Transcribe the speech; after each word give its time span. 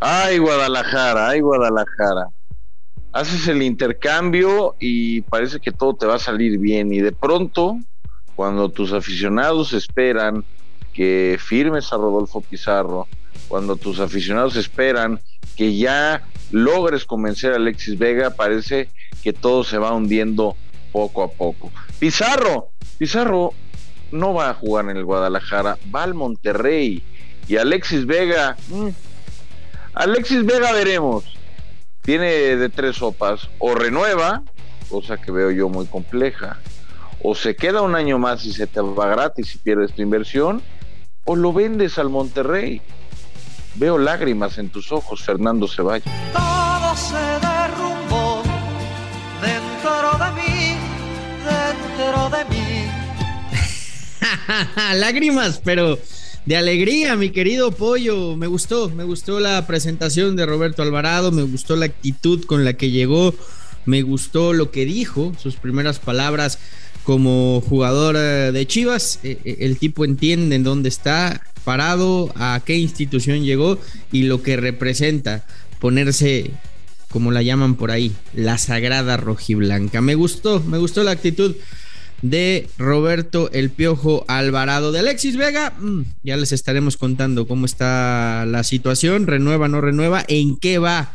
Ay, 0.00 0.38
Guadalajara, 0.38 1.28
ay, 1.28 1.40
Guadalajara. 1.40 2.28
Haces 3.12 3.48
el 3.48 3.62
intercambio 3.62 4.74
y 4.80 5.20
parece 5.22 5.60
que 5.60 5.72
todo 5.72 5.94
te 5.94 6.06
va 6.06 6.14
a 6.14 6.18
salir 6.18 6.58
bien. 6.58 6.92
Y 6.92 7.00
de 7.00 7.12
pronto, 7.12 7.78
cuando 8.34 8.70
tus 8.70 8.92
aficionados 8.92 9.74
esperan 9.74 10.42
que 10.94 11.38
firmes 11.38 11.92
a 11.92 11.96
Rodolfo 11.96 12.40
Pizarro, 12.40 13.08
cuando 13.48 13.76
tus 13.76 14.00
aficionados 14.00 14.56
esperan 14.56 15.20
que 15.54 15.76
ya 15.76 16.22
logres 16.50 17.04
convencer 17.04 17.52
a 17.52 17.56
Alexis 17.56 17.98
Vega, 17.98 18.30
parece 18.30 18.88
que 19.22 19.34
todo 19.34 19.64
se 19.64 19.76
va 19.76 19.92
hundiendo 19.92 20.56
poco 20.92 21.22
a 21.22 21.30
poco. 21.30 21.70
Pizarro, 21.98 22.70
Pizarro 22.96 23.52
no 24.12 24.32
va 24.32 24.48
a 24.48 24.54
jugar 24.54 24.88
en 24.88 24.96
el 24.96 25.04
Guadalajara, 25.04 25.76
va 25.94 26.04
al 26.04 26.14
Monterrey. 26.14 27.02
Y 27.48 27.56
Alexis 27.56 28.06
Vega, 28.06 28.56
mm, 28.68 28.88
Alexis 30.00 30.46
Vega 30.46 30.72
veremos. 30.72 31.24
Tiene 32.00 32.56
de 32.56 32.70
tres 32.70 32.96
sopas. 32.96 33.50
O 33.58 33.74
renueva, 33.74 34.42
cosa 34.88 35.18
que 35.18 35.30
veo 35.30 35.50
yo 35.50 35.68
muy 35.68 35.84
compleja. 35.84 36.58
O 37.22 37.34
se 37.34 37.54
queda 37.54 37.82
un 37.82 37.94
año 37.94 38.18
más 38.18 38.46
y 38.46 38.54
se 38.54 38.66
te 38.66 38.80
va 38.80 39.08
gratis 39.08 39.54
y 39.54 39.58
pierdes 39.58 39.92
tu 39.92 40.00
inversión. 40.00 40.62
O 41.26 41.36
lo 41.36 41.52
vendes 41.52 41.98
al 41.98 42.08
Monterrey. 42.08 42.80
Veo 43.74 43.98
lágrimas 43.98 44.56
en 44.56 44.70
tus 44.70 44.90
ojos, 44.90 45.22
Fernando 45.22 45.68
Ceballos. 45.68 46.10
Todo 46.32 46.96
se 46.96 47.16
derrumbó 47.46 48.42
dentro 49.42 50.12
de 50.18 50.30
mí, 50.32 50.76
dentro 51.44 52.30
de 52.30 52.44
mí. 52.46 52.90
lágrimas, 54.98 55.60
pero 55.62 55.98
de 56.46 56.56
alegría, 56.56 57.16
mi 57.16 57.30
querido 57.30 57.72
Pollo. 57.72 58.36
Me 58.36 58.46
gustó, 58.46 58.90
me 58.90 59.04
gustó 59.04 59.40
la 59.40 59.66
presentación 59.66 60.36
de 60.36 60.46
Roberto 60.46 60.82
Alvarado, 60.82 61.32
me 61.32 61.42
gustó 61.42 61.76
la 61.76 61.86
actitud 61.86 62.44
con 62.44 62.64
la 62.64 62.74
que 62.74 62.90
llegó, 62.90 63.34
me 63.84 64.02
gustó 64.02 64.52
lo 64.52 64.70
que 64.70 64.84
dijo, 64.84 65.32
sus 65.38 65.56
primeras 65.56 65.98
palabras 65.98 66.58
como 67.04 67.62
jugador 67.68 68.16
eh, 68.18 68.52
de 68.52 68.66
Chivas. 68.66 69.20
Eh, 69.22 69.38
eh, 69.44 69.56
el 69.60 69.78
tipo 69.78 70.04
entiende 70.04 70.56
en 70.56 70.64
dónde 70.64 70.88
está 70.88 71.42
parado, 71.64 72.32
a 72.36 72.60
qué 72.64 72.76
institución 72.76 73.44
llegó 73.44 73.78
y 74.12 74.22
lo 74.24 74.42
que 74.42 74.56
representa 74.56 75.44
ponerse 75.78 76.50
como 77.10 77.32
la 77.32 77.42
llaman 77.42 77.74
por 77.74 77.90
ahí, 77.90 78.12
la 78.34 78.56
sagrada 78.56 79.16
rojiblanca. 79.16 80.00
Me 80.00 80.14
gustó, 80.14 80.60
me 80.60 80.78
gustó 80.78 81.02
la 81.02 81.10
actitud 81.10 81.56
de 82.22 82.68
Roberto 82.78 83.50
El 83.52 83.70
Piojo 83.70 84.24
Alvarado. 84.28 84.92
De 84.92 85.00
Alexis 85.00 85.36
Vega, 85.36 85.74
mm, 85.78 86.02
ya 86.22 86.36
les 86.36 86.52
estaremos 86.52 86.96
contando 86.96 87.46
cómo 87.46 87.66
está 87.66 88.44
la 88.46 88.64
situación, 88.64 89.26
renueva, 89.26 89.68
no 89.68 89.80
renueva, 89.80 90.24
en 90.28 90.56
qué 90.56 90.78
va 90.78 91.12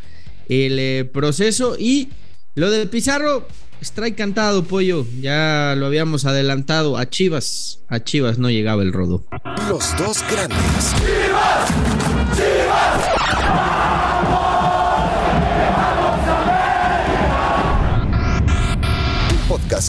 el 0.50 0.78
eh, 0.80 1.10
proceso 1.12 1.76
y 1.80 2.10
lo 2.56 2.72
de 2.72 2.86
Pizarro, 2.86 3.48
está 3.82 4.10
cantado, 4.16 4.64
pollo, 4.64 5.06
ya 5.20 5.76
lo 5.78 5.88
habíamos 5.88 6.26
adelantado 6.26 6.98
a 6.98 7.10
Chivas, 7.10 7.80
a 7.90 8.04
Chivas 8.04 8.38
no 8.38 8.50
llegaba 8.50 8.82
el 8.82 8.94
rodo. 8.94 9.26
Los 9.70 9.96
dos 9.98 10.24
grandes. 10.30 10.94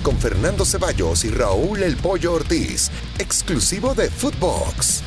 Con 0.03 0.19
Fernando 0.19 0.65
Ceballos 0.65 1.25
y 1.25 1.31
Raúl 1.31 1.81
El 1.85 1.97
Pollo 1.97 2.33
Ortiz, 2.33 2.91
exclusivo 3.21 3.95
de 3.95 4.11
Footbox. 4.11 5.05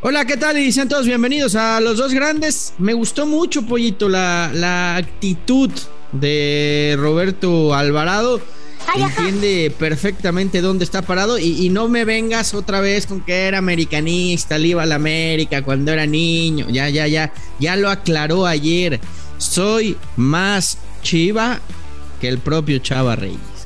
Hola, 0.00 0.24
¿qué 0.24 0.38
tal? 0.38 0.56
Y 0.56 0.72
sean 0.72 0.88
todos 0.88 1.04
bienvenidos 1.04 1.54
a 1.54 1.78
Los 1.80 1.98
Dos 1.98 2.14
Grandes. 2.14 2.72
Me 2.78 2.94
gustó 2.94 3.26
mucho, 3.26 3.66
Pollito, 3.66 4.08
la, 4.08 4.50
la 4.54 4.96
actitud 4.96 5.70
de 6.12 6.96
Roberto 6.98 7.74
Alvarado. 7.74 8.40
Entiende 8.96 9.70
perfectamente 9.78 10.62
dónde 10.62 10.84
está 10.86 11.02
parado 11.02 11.38
y, 11.38 11.66
y, 11.66 11.68
no 11.68 11.90
me 11.90 12.06
vengas 12.06 12.54
otra 12.54 12.80
vez 12.80 13.06
con 13.06 13.20
que 13.20 13.48
era 13.48 13.58
americanista, 13.58 14.56
le 14.56 14.68
iba 14.68 14.82
a 14.82 14.86
la 14.86 14.94
América 14.94 15.62
cuando 15.62 15.92
era 15.92 16.06
niño. 16.06 16.68
Ya, 16.70 16.88
ya, 16.88 17.06
ya, 17.06 17.34
ya 17.60 17.76
lo 17.76 17.90
aclaró 17.90 18.46
ayer. 18.46 18.98
Soy 19.36 19.98
más 20.16 20.78
chiva 21.02 21.60
que 22.18 22.28
el 22.28 22.38
propio 22.38 22.78
Chava 22.78 23.14
Reyes. 23.14 23.57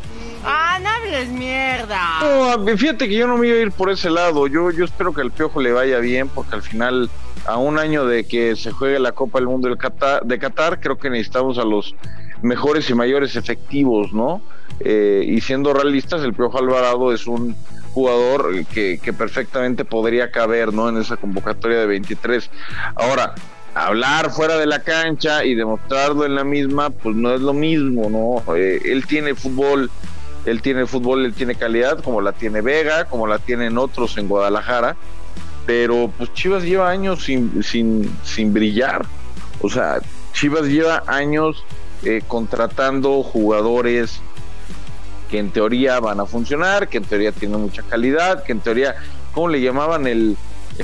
No 0.79 1.33
mierda. 1.33 2.57
No, 2.57 2.77
fíjate 2.77 3.09
que 3.09 3.15
yo 3.15 3.27
no 3.27 3.35
me 3.35 3.49
voy 3.49 3.59
a 3.59 3.63
ir 3.63 3.73
por 3.73 3.91
ese 3.91 4.11
lado. 4.11 4.47
Yo, 4.47 4.71
yo 4.71 4.85
espero 4.85 5.13
que 5.13 5.21
al 5.21 5.31
Piojo 5.31 5.61
le 5.61 5.73
vaya 5.73 5.99
bien, 5.99 6.29
porque 6.29 6.55
al 6.55 6.63
final, 6.63 7.11
a 7.47 7.59
un 7.59 7.79
año 7.79 8.07
de 8.07 8.25
que 8.25 8.57
se 8.57 8.73
juegue 8.73 8.99
la 8.99 9.13
Copa 9.13 9.39
del 9.39 9.49
Mundo 9.49 9.69
de 9.69 10.39
Qatar, 10.39 10.81
creo 10.81 10.99
que 10.99 11.11
necesitamos 11.11 11.59
a 11.59 11.65
los 11.65 11.95
mejores 12.43 12.89
y 12.91 12.95
mayores 12.95 13.37
efectivos, 13.37 14.13
¿no? 14.13 14.43
Eh, 14.81 15.25
y 15.27 15.41
siendo 15.41 15.73
realistas, 15.75 16.23
el 16.23 16.35
Piojo 16.35 16.59
Alvarado 16.59 17.13
es 17.13 17.27
un 17.27 17.55
jugador 17.93 18.65
que, 18.67 18.99
que 19.03 19.13
perfectamente 19.13 19.85
podría 19.85 20.31
caber, 20.31 20.73
¿no? 20.73 20.89
En 20.89 20.97
esa 20.97 21.17
convocatoria 21.17 21.79
de 21.79 21.87
23. 21.87 22.51
Ahora, 22.97 23.35
hablar 23.75 24.31
fuera 24.31 24.57
de 24.59 24.67
la 24.67 24.81
cancha 24.81 25.45
y 25.45 25.55
demostrarlo 25.55 26.25
en 26.25 26.35
la 26.35 26.45
misma, 26.45 26.91
pues 26.91 27.17
no 27.17 27.35
es 27.35 27.41
lo 27.41 27.53
mismo, 27.53 28.09
¿no? 28.11 28.55
Eh, 28.55 28.81
él 28.85 29.07
tiene 29.07 29.35
fútbol, 29.35 29.91
él 30.45 30.63
tiene 30.63 30.87
fútbol, 30.87 31.25
él 31.25 31.35
tiene 31.35 31.55
calidad, 31.55 32.03
como 32.03 32.21
la 32.21 32.33
tiene 32.33 32.61
Vega, 32.61 33.05
como 33.05 33.27
la 33.27 33.39
tienen 33.39 33.79
otros 33.79 34.19
en 34.19 34.29
Guadalajara, 34.29 34.97
pero 35.67 36.11
pues 36.17 36.33
Chivas 36.35 36.65
lleva 36.65 36.91
años 36.91 37.25
sin, 37.25 37.63
sin, 37.63 38.53
brillar, 38.53 39.07
o 39.61 39.69
sea, 39.69 40.01
Chivas 40.33 40.65
lleva 40.65 41.05
años 41.07 41.65
eh, 42.03 42.23
contratando 42.27 43.23
jugadores 43.23 44.21
que 45.31 45.39
en 45.39 45.51
teoría 45.51 46.01
van 46.01 46.21
a 46.21 46.27
funcionar, 46.27 46.89
que 46.89 46.99
en 46.99 47.05
teoría 47.05 47.33
tienen 47.33 47.61
mucha 47.61 47.83
calidad, 47.83 48.43
que 48.43 48.53
en 48.53 48.61
teoría, 48.61 48.97
¿cómo 49.33 49.49
le 49.49 49.61
llamaban 49.61 50.07
el 50.07 50.37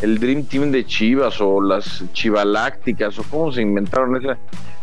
el 0.03 0.19
Dream 0.19 0.45
Team 0.45 0.71
de 0.71 0.87
Chivas 0.87 1.41
o 1.41 1.61
las 1.61 2.05
Chivalácticas 2.13 3.19
o 3.19 3.23
cómo 3.25 3.53
se 3.53 3.63
inventaron 3.63 4.17
esa, 4.17 4.39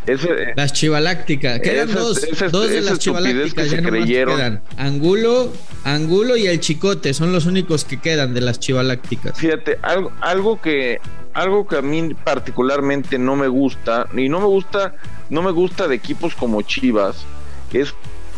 ese, 0.06 0.52
las 0.56 0.72
Chivalácticas, 0.72 1.60
quedan 1.60 1.92
dos, 1.92 2.26
dos 2.50 2.70
de 2.70 2.80
las 2.80 2.98
Chivalácticas 2.98 3.70
ya 3.70 3.82
creyeron. 3.82 4.36
Quedan. 4.36 4.62
Angulo, 4.76 5.52
Angulo 5.84 6.36
y 6.36 6.46
el 6.46 6.60
Chicote 6.60 7.14
son 7.14 7.32
los 7.32 7.46
únicos 7.46 7.84
que 7.84 7.98
quedan 7.98 8.34
de 8.34 8.40
las 8.40 8.60
Chivalácticas. 8.60 9.38
Fíjate, 9.38 9.78
algo, 9.82 10.12
algo 10.20 10.60
que 10.60 11.00
algo 11.34 11.66
que 11.66 11.76
a 11.76 11.82
mí 11.82 12.14
particularmente 12.14 13.18
no 13.18 13.36
me 13.36 13.48
gusta 13.48 14.06
y 14.16 14.28
no 14.28 14.40
me 14.40 14.46
gusta 14.46 14.94
no 15.28 15.42
me 15.42 15.50
gusta 15.50 15.86
de 15.86 15.94
equipos 15.94 16.34
como 16.34 16.62
Chivas 16.62 17.26
es 17.72 17.94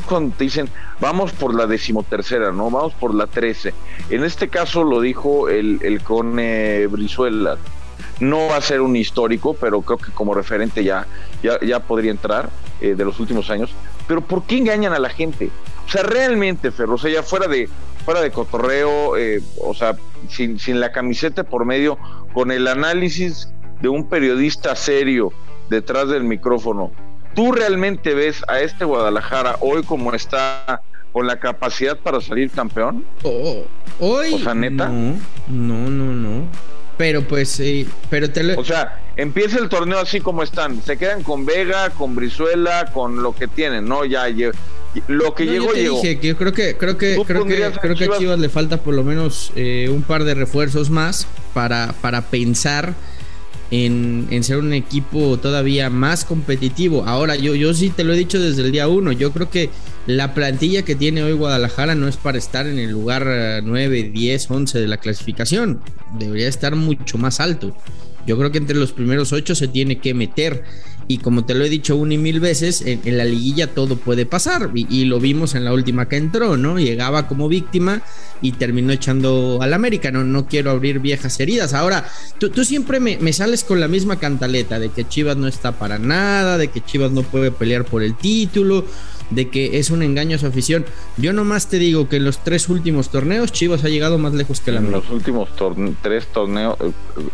cuando 0.08 0.34
te 0.36 0.44
dicen, 0.44 0.68
vamos 1.00 1.32
por 1.32 1.54
la 1.54 1.66
decimotercera, 1.66 2.50
¿no? 2.52 2.70
Vamos 2.70 2.94
por 2.94 3.14
la 3.14 3.26
trece. 3.26 3.74
En 4.10 4.24
este 4.24 4.48
caso 4.48 4.82
lo 4.82 5.00
dijo 5.00 5.48
el, 5.48 5.80
el 5.82 6.02
Cone 6.02 6.86
Brizuela. 6.86 7.56
No 8.20 8.48
va 8.48 8.56
a 8.56 8.60
ser 8.60 8.80
un 8.80 8.96
histórico, 8.96 9.54
pero 9.54 9.82
creo 9.82 9.98
que 9.98 10.10
como 10.12 10.34
referente 10.34 10.82
ya, 10.82 11.06
ya, 11.42 11.60
ya 11.60 11.80
podría 11.80 12.10
entrar 12.10 12.50
eh, 12.80 12.94
de 12.96 13.04
los 13.04 13.20
últimos 13.20 13.50
años. 13.50 13.70
Pero 14.08 14.20
¿por 14.22 14.44
qué 14.44 14.58
engañan 14.58 14.92
a 14.92 14.98
la 14.98 15.10
gente? 15.10 15.50
O 15.86 15.90
sea, 15.90 16.02
realmente, 16.02 16.70
Ferro, 16.70 16.94
o 16.94 16.98
sea, 16.98 17.10
ya 17.10 17.22
fuera 17.22 17.46
de, 17.46 17.68
fuera 18.04 18.20
de 18.20 18.30
cotorreo, 18.30 19.16
eh, 19.16 19.40
o 19.60 19.74
sea, 19.74 19.96
sin, 20.28 20.58
sin 20.58 20.80
la 20.80 20.92
camiseta 20.92 21.44
por 21.44 21.64
medio, 21.64 21.98
con 22.32 22.50
el 22.50 22.66
análisis 22.66 23.48
de 23.80 23.88
un 23.88 24.08
periodista 24.08 24.74
serio 24.74 25.32
detrás 25.70 26.08
del 26.08 26.24
micrófono, 26.24 26.90
¿Tú 27.34 27.52
realmente 27.52 28.14
ves 28.14 28.42
a 28.48 28.60
este 28.60 28.84
Guadalajara 28.84 29.56
hoy 29.60 29.82
como 29.82 30.12
está 30.12 30.82
con 31.12 31.26
la 31.26 31.38
capacidad 31.38 31.96
para 31.96 32.20
salir 32.20 32.50
campeón? 32.50 33.04
Oh, 33.22 33.64
hoy. 34.00 34.34
O 34.34 34.38
sea, 34.38 34.54
neta. 34.54 34.88
No, 34.88 35.16
no, 35.48 35.90
no, 35.90 36.12
no. 36.14 36.48
Pero 36.98 37.22
pues 37.22 37.48
sí, 37.48 37.88
pero 38.10 38.28
te 38.28 38.56
O 38.56 38.64
sea, 38.64 39.00
empieza 39.16 39.58
el 39.60 39.68
torneo 39.68 40.00
así 40.00 40.20
como 40.20 40.42
están. 40.42 40.82
Se 40.82 40.96
quedan 40.96 41.22
con 41.22 41.46
Vega, 41.46 41.90
con 41.90 42.16
Brizuela, 42.16 42.90
con 42.92 43.22
lo 43.22 43.34
que 43.34 43.46
tienen, 43.46 43.86
¿no? 43.86 44.04
Ya 44.04 44.26
lo 45.06 45.34
que 45.34 45.46
llegó, 45.46 45.66
yo 45.66 45.72
te 45.72 45.82
llegó. 45.82 46.00
Dije 46.00 46.18
que 46.18 46.26
yo 46.26 46.36
creo 46.36 46.52
que 46.52 46.76
creo 46.76 46.98
que 46.98 47.14
creo 47.24 47.44
que, 47.46 47.72
creo 47.80 47.94
que 47.94 48.04
a 48.04 48.18
Chivas 48.18 48.38
le 48.40 48.48
falta 48.48 48.78
por 48.78 48.94
lo 48.94 49.04
menos 49.04 49.52
eh, 49.54 49.88
un 49.90 50.02
par 50.02 50.24
de 50.24 50.34
refuerzos 50.34 50.90
más 50.90 51.28
para, 51.54 51.94
para 52.00 52.22
pensar 52.22 52.94
en, 53.70 54.42
ser 54.42 54.58
un 54.58 54.72
equipo 54.72 55.38
todavía 55.38 55.90
más 55.90 56.24
competitivo. 56.24 57.04
Ahora, 57.06 57.36
yo, 57.36 57.54
yo 57.54 57.74
sí 57.74 57.90
te 57.90 58.04
lo 58.04 58.12
he 58.12 58.16
dicho 58.16 58.40
desde 58.40 58.62
el 58.62 58.72
día 58.72 58.88
uno, 58.88 59.12
yo 59.12 59.32
creo 59.32 59.50
que 59.50 59.70
la 60.06 60.34
plantilla 60.34 60.82
que 60.82 60.94
tiene 60.94 61.22
hoy 61.22 61.32
Guadalajara 61.32 61.94
no 61.94 62.08
es 62.08 62.16
para 62.16 62.38
estar 62.38 62.66
en 62.66 62.78
el 62.78 62.90
lugar 62.90 63.26
9, 63.62 64.10
10, 64.12 64.50
11 64.50 64.80
de 64.80 64.88
la 64.88 64.96
clasificación, 64.96 65.80
debería 66.18 66.48
estar 66.48 66.74
mucho 66.76 67.18
más 67.18 67.40
alto. 67.40 67.76
Yo 68.26 68.36
creo 68.36 68.52
que 68.52 68.58
entre 68.58 68.76
los 68.76 68.92
primeros 68.92 69.32
ocho 69.32 69.54
se 69.54 69.68
tiene 69.68 69.98
que 69.98 70.12
meter. 70.12 70.64
Y 71.10 71.18
como 71.18 71.46
te 71.46 71.54
lo 71.54 71.64
he 71.64 71.70
dicho 71.70 71.96
una 71.96 72.14
y 72.14 72.18
mil 72.18 72.38
veces, 72.38 72.82
en, 72.84 73.16
la 73.16 73.24
liguilla 73.24 73.68
todo 73.68 73.96
puede 73.96 74.26
pasar. 74.26 74.70
Y, 74.74 75.06
lo 75.06 75.18
vimos 75.18 75.54
en 75.54 75.64
la 75.64 75.72
última 75.72 76.06
que 76.06 76.16
entró, 76.16 76.58
¿no? 76.58 76.78
Llegaba 76.78 77.26
como 77.26 77.48
víctima 77.48 78.02
y 78.42 78.52
terminó 78.52 78.92
echando 78.92 79.58
al 79.62 79.72
América. 79.72 80.10
No, 80.10 80.22
no 80.22 80.46
quiero 80.46 80.70
abrir 80.70 81.00
viejas 81.00 81.40
heridas. 81.40 81.72
Ahora, 81.72 82.06
tú, 82.38 82.50
tú 82.50 82.62
siempre 82.62 83.00
me, 83.00 83.16
me, 83.18 83.32
sales 83.32 83.64
con 83.64 83.80
la 83.80 83.88
misma 83.88 84.18
cantaleta 84.18 84.78
de 84.78 84.90
que 84.90 85.08
Chivas 85.08 85.38
no 85.38 85.48
está 85.48 85.72
para 85.72 85.98
nada, 85.98 86.58
de 86.58 86.68
que 86.68 86.82
Chivas 86.82 87.10
no 87.10 87.22
puede 87.22 87.50
pelear 87.52 87.86
por 87.86 88.02
el 88.02 88.14
título 88.14 88.84
de 89.30 89.48
que 89.48 89.78
es 89.78 89.90
un 89.90 90.02
engaño 90.02 90.36
a 90.36 90.38
su 90.38 90.46
afición. 90.46 90.84
Yo 91.16 91.32
nomás 91.32 91.68
te 91.68 91.78
digo 91.78 92.08
que 92.08 92.16
en 92.16 92.24
los 92.24 92.38
tres 92.38 92.68
últimos 92.68 93.10
torneos 93.10 93.52
Chivas 93.52 93.84
ha 93.84 93.88
llegado 93.88 94.18
más 94.18 94.34
lejos 94.34 94.60
que 94.60 94.72
la 94.72 94.80
En 94.80 94.90
los 94.90 95.08
últimos 95.10 95.50
tres 96.02 96.26
torneos, 96.28 96.76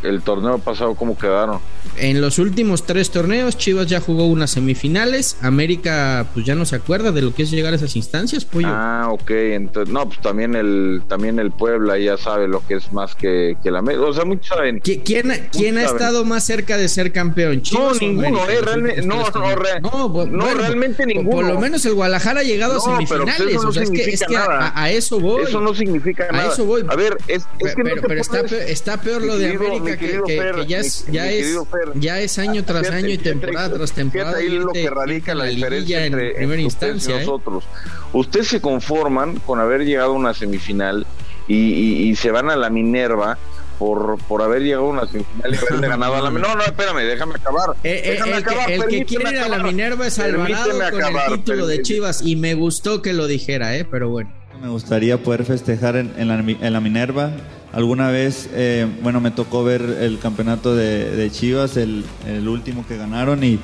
el 0.03 0.23
torneo 0.23 0.59
pasado, 0.59 0.95
¿cómo 0.95 1.17
quedaron? 1.17 1.61
En 1.97 2.21
los 2.21 2.39
últimos 2.39 2.85
tres 2.87 3.11
torneos 3.11 3.57
Chivas 3.57 3.87
ya 3.87 4.01
jugó 4.01 4.27
unas 4.27 4.51
semifinales. 4.51 5.37
América, 5.43 6.27
pues 6.35 6.47
ya 6.47 6.55
no 6.55 6.65
se 6.65 6.77
acuerda 6.77 7.13
de 7.13 7.23
lo 7.23 7.35
que 7.35 7.43
es 7.45 7.51
llegar 7.51 7.73
a 7.73 7.77
esas 7.77 7.97
instancias, 7.97 8.45
pollo. 8.45 8.69
Ah, 8.71 9.09
ok. 9.11 9.31
Entonces, 9.31 9.93
no, 9.93 10.07
pues 10.07 10.21
también 10.21 10.55
el, 10.55 11.03
también 11.09 11.39
el 11.39 11.51
Puebla 11.51 11.99
ya 11.99 12.17
sabe 12.17 12.49
lo 12.49 12.67
que 12.67 12.75
es 12.75 12.93
más 12.93 13.15
que, 13.15 13.57
que 13.63 13.71
la 13.71 13.81
América. 13.81 14.05
O 14.07 14.13
sea, 14.13 14.25
muchos 14.25 14.47
saben. 14.47 14.81
¿Quién, 14.81 15.05
quién 15.53 15.79
ha 15.79 15.85
estado 15.85 16.25
más 16.25 16.45
cerca 16.45 16.77
de 16.77 16.89
ser 16.89 17.13
campeón? 17.13 17.63
¿Chivas 17.63 18.01
no, 18.01 18.09
ninguno, 18.09 18.49
eh, 18.49 18.61
realmente, 18.61 19.03
no, 19.03 19.25
no, 19.31 20.27
no, 20.27 20.55
realmente 20.55 21.07
ninguno. 21.07 21.31
Por 21.31 21.45
lo 21.47 21.61
menos 21.61 21.84
el 21.85 21.95
Guadalajara 21.95 22.41
ha 22.41 22.43
llegado 22.43 22.77
a 22.77 22.81
semifinales. 22.81 23.35
Pero 23.39 23.51
eso 23.51 23.73
no 23.73 23.81
es 23.81 23.91
que, 23.91 24.03
es 24.03 24.23
que 24.27 24.37
a, 24.37 24.91
eso 24.91 25.21
voy. 25.21 25.43
Eso 25.43 25.61
no 25.61 25.75
significa 25.75 26.29
nada. 26.31 26.51
A 26.51 26.53
eso 26.53 26.65
voy. 26.65 26.85
A 26.89 26.97
ver, 26.97 27.17
es, 27.29 27.47
es 27.59 27.75
que 27.75 27.83
pero, 27.83 28.03
pero 28.03 28.21
está, 28.21 28.43
peor, 28.43 28.63
está, 28.63 28.97
peor, 29.01 29.23
lo 29.23 29.39
de 29.39 29.51
América 29.51 29.97
que, 29.97 30.21
que, 30.27 30.67
ya 30.67 30.79
es, 30.79 31.07
ya, 31.11 31.31
es 31.31 31.57
ya 31.95 32.21
es 32.21 32.39
año 32.39 32.65
tras 32.65 32.91
año 32.91 33.09
y 33.09 33.19
temporada 33.19 33.75
tras 33.75 33.93
temporada. 33.93 34.39
Ahí 34.39 34.49
lo 34.49 34.69
que 34.69 34.89
radica 34.91 35.35
la, 35.35 35.45
diferencia 35.45 36.05
entre 36.05 36.31
en 36.31 36.37
primera 36.37 36.63
instancia. 36.63 37.15
Y 37.15 37.19
¿eh? 37.19 37.21
nosotros. 37.21 37.65
Ustedes 38.13 38.49
se 38.49 38.61
conforman 38.61 39.37
con 39.41 39.61
haber 39.61 39.85
llegado 39.85 40.13
a 40.13 40.15
una 40.15 40.35
semifinal 40.35 41.07
y, 41.49 41.55
y, 41.55 42.09
y 42.09 42.17
se 42.17 42.31
van 42.31 42.51
a 42.51 42.57
la 42.57 42.71
Minerva 42.71 43.39
por, 43.79 44.19
por 44.29 44.43
haber 44.43 44.63
llegado 44.63 44.87
a 44.87 44.89
una 44.89 45.07
semifinal 45.07 45.55
y 45.55 45.57
haberle 45.57 45.89
ganado 45.89 46.15
a 46.15 46.23
la 46.23 46.31
No, 46.39 46.55
no, 46.55 46.63
espérame, 46.63 47.03
déjame 47.05 47.35
acabar. 47.35 47.71
Eh, 47.83 48.03
eh, 48.05 48.11
déjame 48.13 48.33
el, 48.33 48.39
acabar, 48.39 48.67
que, 48.67 48.75
el 48.75 48.87
que 48.87 49.05
quiere 49.05 49.31
ir 49.31 49.39
a 49.39 49.49
la 49.49 49.59
Minerva 49.59 50.07
es 50.07 50.19
Alvarado 50.19 50.71
con 50.91 51.03
el 51.03 51.39
título 51.39 51.67
de 51.67 51.83
Chivas 51.83 52.23
y 52.23 52.37
me 52.37 52.55
gustó 52.55 53.03
que 53.03 53.13
lo 53.13 53.27
dijera, 53.27 53.77
¿eh? 53.77 53.85
pero 53.85 54.09
bueno. 54.09 54.31
Me 54.61 54.69
gustaría 54.69 55.23
poder 55.23 55.45
festejar 55.45 55.97
en, 55.97 56.13
en, 56.17 56.29
la, 56.29 56.39
en 56.39 56.73
la, 56.73 56.81
Minerva. 56.81 57.33
Alguna 57.73 58.11
vez, 58.11 58.49
eh, 58.55 58.87
bueno, 59.03 59.21
me 59.21 59.31
tocó 59.31 59.65
ver 59.65 59.83
el 59.83 60.19
campeonato 60.21 60.75
de, 60.75 61.11
de 61.11 61.31
Chivas, 61.31 61.77
el, 61.77 62.05
el, 62.27 62.49
último 62.49 62.87
que 62.87 62.97
ganaron 62.97 63.43
y, 63.43 63.59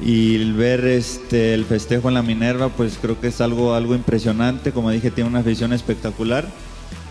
y 0.00 0.52
ver 0.52 0.86
este, 0.86 1.52
el 1.52 1.66
festejo 1.66 2.08
en 2.08 2.14
la 2.14 2.22
Minerva, 2.22 2.70
pues 2.70 2.98
creo 3.00 3.20
que 3.20 3.28
es 3.28 3.40
algo, 3.40 3.74
algo 3.74 3.94
impresionante. 3.94 4.72
Como 4.72 4.90
dije, 4.90 5.10
tiene 5.10 5.28
una 5.28 5.40
afición 5.40 5.72
espectacular 5.72 6.46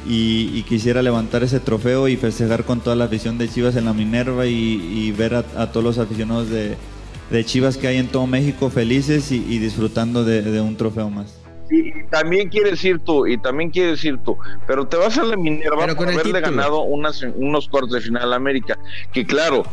y, 0.05 0.63
quisiera 0.63 1.01
levantar 1.01 1.43
ese 1.43 1.59
trofeo 1.59 2.07
y 2.07 2.17
festejar 2.17 2.63
con 2.63 2.79
toda 2.79 2.95
la 2.95 3.05
afición 3.05 3.37
de 3.37 3.49
Chivas 3.49 3.75
en 3.75 3.85
la 3.85 3.93
Minerva 3.93 4.45
y, 4.45 5.11
ver 5.11 5.35
a, 5.35 5.71
todos 5.71 5.83
los 5.83 5.97
aficionados 5.97 6.49
de, 6.49 6.77
Chivas 7.43 7.77
que 7.77 7.87
hay 7.87 7.97
en 7.97 8.07
todo 8.07 8.25
México 8.27 8.69
felices 8.69 9.31
y, 9.31 9.59
disfrutando 9.59 10.23
de, 10.23 10.61
un 10.61 10.77
trofeo 10.77 11.09
más. 11.09 11.39
Y 11.69 12.03
también 12.05 12.47
quieres 12.47 12.83
ir 12.85 12.99
tú, 12.99 13.27
y 13.27 13.37
también 13.37 13.69
quieres 13.69 14.03
ir 14.05 14.17
tú, 14.19 14.37
pero 14.65 14.87
te 14.87 14.95
vas 14.95 15.17
a 15.17 15.23
la 15.23 15.35
Minerva 15.35 15.85
por 15.95 16.07
haberle 16.07 16.39
ganado 16.39 16.81
unas, 16.83 17.21
unos 17.35 17.67
cuartos 17.67 17.91
de 17.91 18.01
final 18.01 18.31
a 18.31 18.37
América, 18.37 18.79
que 19.11 19.25
claro, 19.25 19.63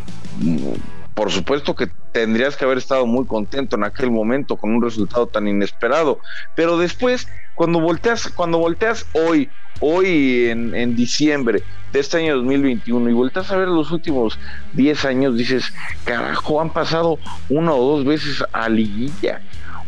por 1.15 1.31
supuesto 1.31 1.75
que 1.75 1.89
tendrías 2.13 2.57
que 2.57 2.65
haber 2.65 2.79
estado 2.79 3.07
muy 3.07 3.27
contento 3.27 3.77
en 3.77 3.85
aquel 3.85 4.11
momento 4.11 4.57
con 4.57 4.75
un 4.75 4.83
resultado 4.83 5.27
tan 5.27 5.47
inesperado, 5.47 6.19
pero 6.57 6.77
después, 6.77 7.29
cuando 7.55 7.81
volteas, 7.81 8.29
cuando 8.29 8.59
volteas 8.59 9.07
hoy, 9.13 9.49
hoy 9.81 10.49
en, 10.49 10.75
en 10.75 10.97
diciembre 10.97 11.63
de 11.93 12.01
este 12.01 12.19
año 12.19 12.37
2021 12.37 13.11
y 13.11 13.13
volteas 13.13 13.51
a 13.53 13.57
ver 13.57 13.69
los 13.69 13.93
últimos 13.93 14.39
10 14.73 15.05
años, 15.05 15.37
dices, 15.37 15.73
carajo, 16.05 16.61
han 16.61 16.71
pasado 16.71 17.19
una 17.49 17.73
o 17.73 17.97
dos 17.97 18.05
veces 18.05 18.45
a 18.53 18.69
liguilla, 18.69 19.41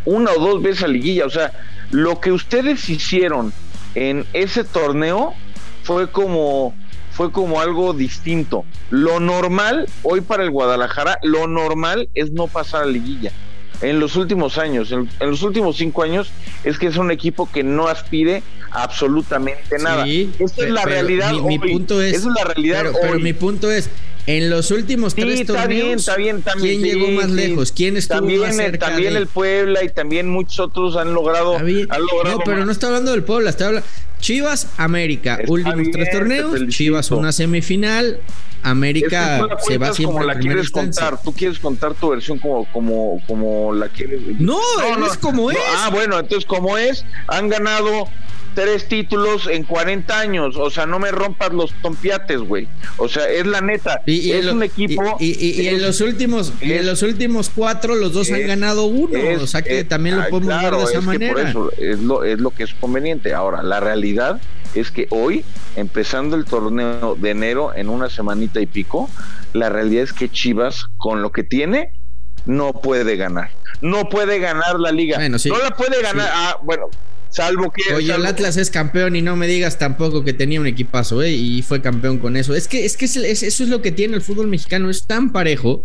una 0.05 0.31
o 0.31 0.38
dos 0.38 0.62
veces 0.62 0.84
a 0.84 0.88
liguilla, 0.88 1.26
o 1.26 1.31
sea, 1.31 1.52
lo 1.90 2.20
que 2.20 2.31
ustedes 2.31 2.88
hicieron 2.88 3.52
en 3.96 4.25
ese 4.32 4.62
torneo 4.62 5.34
fue 5.82 6.11
como 6.11 6.75
fue 7.16 7.32
como 7.32 7.60
algo 7.60 7.94
distinto. 7.94 8.64
Lo 8.90 9.20
normal, 9.20 9.88
hoy 10.02 10.20
para 10.20 10.42
el 10.42 10.50
Guadalajara, 10.50 11.18
lo 11.22 11.46
normal 11.46 12.10
es 12.14 12.32
no 12.32 12.46
pasar 12.46 12.82
a 12.82 12.86
liguilla. 12.86 13.32
En 13.80 14.00
los 14.00 14.16
últimos 14.16 14.58
años, 14.58 14.92
en, 14.92 15.08
los 15.20 15.42
últimos 15.42 15.76
cinco 15.76 16.02
años, 16.02 16.30
es 16.62 16.78
que 16.78 16.86
es 16.86 16.96
un 16.98 17.10
equipo 17.10 17.50
que 17.50 17.62
no 17.62 17.88
aspire 17.88 18.42
absolutamente 18.70 19.78
nada. 19.78 20.04
Sí, 20.04 20.30
es 20.38 20.58
la 20.58 20.84
realidad. 20.84 21.32
Mi, 21.32 21.58
punto 21.58 22.02
es, 22.02 22.16
Esa 22.16 22.28
es 22.28 22.34
la 22.34 22.44
realidad. 22.44 22.84
Pero, 23.00 23.18
mi 23.18 23.32
punto 23.32 23.70
es, 23.70 23.88
en 24.26 24.50
los 24.50 24.70
últimos 24.70 25.14
tres 25.14 25.40
está 25.40 25.67
bien, 25.67 25.99
está 25.99 26.17
bien, 26.17 26.43
también, 26.43 26.81
¿quién 26.81 26.99
llegó 26.99 27.12
más 27.12 27.31
lejos? 27.31 27.73
¿Quién 27.73 27.96
estuvo 27.96 28.19
también, 28.19 28.40
más 28.40 28.56
cerca 28.56 28.87
También 28.87 29.17
el 29.17 29.26
Puebla 29.28 29.84
y 29.84 29.88
también 29.88 30.28
muchos 30.28 30.58
otros 30.58 30.96
han 30.96 31.14
logrado. 31.14 31.56
Han 31.56 31.67
logrado 31.67 32.38
no, 32.38 32.44
pero 32.44 32.64
no 32.64 32.73
está 32.73 32.88
hablando 32.88 33.12
del 33.12 33.23
Puebla, 33.23 33.50
está 33.50 33.67
hablando 33.67 33.87
Chivas, 34.20 34.69
América, 34.76 35.38
últimos 35.46 35.90
tres 35.93 36.11
torneos, 36.11 36.69
Chivas 36.69 37.11
una 37.11 37.32
semifinal, 37.32 38.19
América 38.62 39.46
se 39.67 39.78
va 39.78 39.93
siempre 39.93 40.14
como 40.14 40.26
la 40.26 40.38
quieres 40.38 40.70
contar, 40.70 41.23
tú 41.23 41.32
quieres 41.32 41.58
contar 41.58 41.94
tu 41.94 42.11
versión 42.11 42.38
como 42.38 42.64
como 42.73 43.23
como 43.26 43.73
la 43.73 43.88
quieres. 43.88 44.23
No, 44.40 44.58
no, 44.99 45.06
es 45.06 45.19
como 45.19 45.50
es. 45.50 45.58
Ah, 45.76 45.90
bueno, 45.93 46.19
entonces 46.19 46.46
como 46.46 46.76
es, 46.78 47.05
han 47.28 47.49
ganado 47.49 48.08
tres 48.56 48.88
títulos 48.88 49.47
en 49.47 49.64
40 49.64 50.19
años. 50.19 50.56
O 50.56 50.70
sea, 50.70 50.87
no 50.87 50.99
me 50.99 51.11
rompas 51.12 51.53
los 51.53 51.73
tompiates, 51.82 52.41
güey. 52.41 52.67
O 52.97 53.06
sea, 53.06 53.29
es 53.29 53.47
la 53.47 53.61
neta. 53.61 54.03
Y, 54.06 54.32
es 54.32 54.47
un 54.47 54.62
equipo. 54.62 55.19
Y, 55.20 55.69
en 55.69 55.82
los 55.82 56.00
últimos, 56.00 56.55
y 56.62 56.73
en 56.73 56.87
los 56.87 57.03
últimos 57.03 57.50
cuatro, 57.55 57.94
los 57.94 58.14
dos 58.14 58.32
han 58.32 58.47
ganado 58.47 58.87
uno. 58.87 59.20
o 59.41 59.47
sea 59.47 59.61
que 59.62 59.85
también 59.85 60.17
lo 60.17 60.23
ah, 60.23 60.26
podemos 60.31 60.62
ver 60.62 60.75
de 60.75 60.85
esa 60.85 61.00
manera. 61.03 61.32
por 61.35 61.47
eso 61.47 61.73
es 61.79 62.00
lo, 62.00 62.25
es 62.25 62.41
lo 62.41 62.50
que 62.50 62.64
es 62.64 62.75
conveniente. 62.75 63.35
Ahora, 63.35 63.62
la 63.62 63.79
realidad 63.79 64.41
es 64.75 64.91
que 64.91 65.06
hoy, 65.11 65.44
empezando 65.76 66.35
el 66.35 66.47
torneo 66.47 67.14
de 67.14 67.31
enero 67.31 67.75
en 67.75 67.91
una 67.91 68.09
semanita 68.09 68.59
y 68.61 68.67
pico, 68.67 69.11
la 69.52 69.69
realidad 69.69 70.05
es 70.05 70.14
que 70.14 70.31
Chivas, 70.31 70.87
con 70.97 71.20
lo 71.20 71.31
que 71.31 71.44
tiene, 71.44 71.93
no 72.47 72.73
puede 72.73 73.17
ganar. 73.17 73.50
No 73.82 74.09
puede 74.09 74.38
ganar 74.38 74.81
la 74.81 74.93
liga. 74.93 75.19
no 75.29 75.59
la 75.59 75.70
puede 75.76 76.00
ganar. 76.00 76.31
Ah, 76.32 76.56
bueno, 76.62 76.88
Salvo 77.31 77.70
que. 77.70 77.94
Oye, 77.94 78.14
el 78.14 78.25
Atlas 78.26 78.56
es 78.56 78.70
campeón 78.70 79.17
y 79.17 79.23
no 79.23 79.37
me 79.37 79.46
digas 79.46 79.78
tampoco 79.78 80.25
que 80.25 80.32
tenía 80.32 80.61
un 80.61 80.67
equipazo, 80.67 81.23
¿eh? 81.23 81.32
Y 81.32 81.62
fue 81.62 81.82
campeón 81.82 82.19
con 82.19 82.37
eso. 82.37 82.55
Es 82.55 82.69
que, 82.69 82.84
es 82.84 82.96
que 82.96 83.05
eso 83.06 83.20
es 83.20 83.69
lo 83.69 83.82
que 83.82 83.93
tiene 83.93 84.17
el 84.17 84.23
fútbol 84.23 84.46
mexicano, 84.46 84.90
es 84.90 85.06
tan 85.06 85.32
parejo 85.32 85.84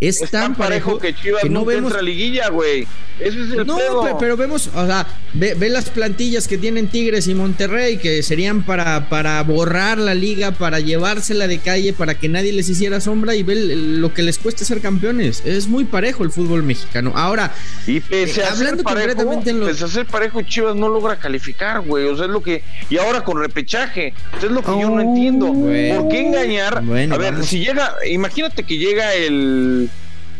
es, 0.00 0.30
tan, 0.30 0.54
parejo, 0.54 0.98
que 0.98 1.14
Chivas 1.14 1.44
no 1.50 1.64
vemos 1.64 1.90
entra 1.90 2.02
liguilla, 2.02 2.50
güey. 2.50 2.86
Ese 3.18 3.42
es 3.42 3.50
el 3.50 3.66
No, 3.66 3.78
pero 4.20 4.36
vemos, 4.36 4.68
o 4.68 4.86
sea, 4.86 5.06
ve, 5.34 5.56
las 5.68 5.90
plantillas 5.90 6.46
que 6.46 6.56
tienen 6.56 6.86
Tigres 6.86 7.26
y 7.26 7.34
Monterrey 7.34 7.98
que 7.98 8.22
serían 8.22 8.64
para, 8.64 9.08
para 9.08 9.42
borrar 9.42 9.98
la 9.98 10.14
liga, 10.14 10.52
para 10.52 10.78
llevársela 10.78 11.48
de 11.48 11.58
calle, 11.58 11.92
para 11.92 12.14
que 12.14 12.28
nadie 12.28 12.52
les 12.52 12.68
hiciera 12.68 13.00
sombra 13.00 13.34
y 13.34 13.42
ve 13.42 13.56
lo 13.56 14.14
que 14.14 14.22
les 14.22 14.38
cuesta 14.38 14.64
ser 14.64 14.80
campeones. 14.80 15.42
Es 15.44 15.66
muy 15.66 15.84
parejo 15.84 16.22
el 16.22 16.30
fútbol 16.30 16.62
mexicano. 16.62 17.12
Ahora, 17.16 17.52
y 17.86 17.98
pese 17.98 18.44
a 18.44 18.52
hablando 18.52 18.84
parejo, 18.84 19.42
pese 19.42 19.84
a 19.84 19.88
ser 19.88 20.06
parejo, 20.06 20.42
Chivas 20.42 20.76
no 20.76 20.88
logra 20.88 21.18
calificar, 21.18 21.80
güey. 21.80 22.06
O 22.06 22.16
sea, 22.16 22.26
es 22.26 22.30
lo 22.30 22.40
que 22.40 22.62
y 22.88 22.98
ahora 22.98 23.24
con 23.24 23.40
repechaje, 23.40 24.14
es 24.40 24.44
lo 24.44 24.62
que 24.62 24.80
yo 24.80 24.90
no 24.90 25.00
entiendo. 25.00 25.46
¿Por 25.46 26.08
qué 26.08 26.20
engañar? 26.20 26.78
a 26.78 27.16
ver, 27.16 27.44
si 27.44 27.64
llega, 27.64 27.96
imagínate 28.08 28.62
que 28.62 28.78
llega 28.78 29.12
el 29.14 29.87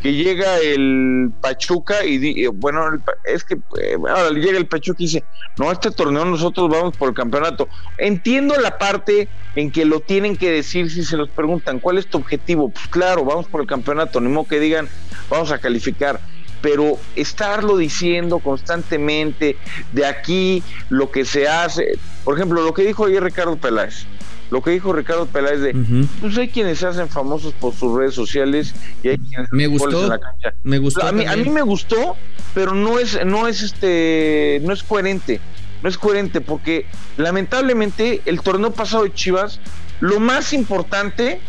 que 0.03 0.13
llega 0.13 0.59
el 0.59 1.31
Pachuca 1.41 2.05
y, 2.05 2.47
bueno, 2.47 2.83
es 3.25 3.45
que 3.45 3.55
eh, 3.55 3.97
ahora 3.97 4.31
llega 4.31 4.59
el 4.59 4.67
Pachuca 4.67 4.97
y 5.01 5.07
dice, 5.07 5.25
no, 5.59 5.73
este 5.73 5.91
torneo 5.91 6.25
nosotros 6.25 6.69
vamos 6.69 6.97
por 6.97 7.09
el 7.09 7.15
campeonato. 7.15 7.69
Entiendo 7.97 8.55
la 8.61 8.79
parte 8.79 9.29
en 9.57 9.71
que 9.71 9.85
lo 9.85 10.01
tienen 10.01 10.37
que 10.37 10.51
decir 10.51 10.91
si 10.91 11.05
se 11.05 11.17
los 11.17 11.29
preguntan, 11.29 11.81
¿cuál 11.81 11.99
es 11.99 12.07
tu 12.07 12.19
objetivo? 12.19 12.71
Pues 12.71 12.87
claro, 12.89 13.25
vamos 13.25 13.47
por 13.47 13.61
el 13.61 13.67
campeonato, 13.67 14.21
ni 14.21 14.29
modo 14.29 14.47
que 14.47 14.61
digan, 14.61 14.89
vamos 15.29 15.51
a 15.51 15.59
calificar. 15.59 16.21
Pero 16.61 16.99
estarlo 17.15 17.77
diciendo 17.77 18.41
constantemente 18.41 19.57
de 19.93 20.07
aquí 20.07 20.63
lo 20.89 21.11
que 21.11 21.25
se 21.25 21.47
hace, 21.47 21.99
por 22.25 22.35
ejemplo, 22.35 22.63
lo 22.63 22.75
que 22.75 22.83
dijo 22.83 23.07
ayer 23.07 23.23
Ricardo 23.23 23.57
Peláez, 23.57 24.07
lo 24.51 24.63
que 24.63 24.71
dijo 24.71 24.93
Ricardo 24.93 25.27
Peláez 25.27 25.61
de, 25.61 26.07
pues 26.21 26.37
hay 26.39 26.49
quienes 26.49 26.79
se 26.79 26.87
hacen 26.87 27.09
famosos 27.09 27.53
por 27.55 27.75
sus 27.75 27.97
redes 27.97 28.15
sociales 28.15 28.75
y 29.03 29.09
hay 29.09 29.19
quienes 29.19 29.49
me 29.53 29.67
gustó, 29.67 30.05
en 30.05 30.09
la 30.09 30.19
cancha. 30.19 30.55
Me 30.63 30.79
gustó. 30.79 31.07
A 31.07 31.13
mí, 31.13 31.27
a 31.27 31.37
mí 31.37 31.49
me 31.51 31.63
gustó, 31.63 32.17
pero 32.55 32.75
no 32.75 32.99
es, 32.99 33.25
no 33.27 33.47
es 33.47 33.63
este, 33.63 34.61
no 34.65 34.73
es 34.73 34.83
coherente, 34.83 35.41
no 35.83 35.89
es 35.89 35.99
coherente 35.99 36.41
porque 36.41 36.87
lamentablemente 37.17 38.23
el 38.25 38.41
torneo 38.41 38.73
pasado 38.73 39.05
de 39.05 39.13
Chivas, 39.13 39.61
lo 40.01 40.21
más 40.21 40.53
importante 40.53 41.41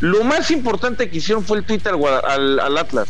Lo 0.00 0.24
más 0.24 0.50
importante 0.50 1.08
que 1.08 1.18
hicieron 1.18 1.44
fue 1.44 1.58
el 1.58 1.64
Twitter 1.64 1.94
al, 1.94 2.58
al, 2.58 2.76
Atlas. 2.76 3.08